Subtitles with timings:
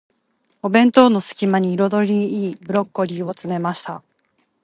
[0.63, 4.01] お弁当の隙間に、彩りの良いブロッコリーを詰めました。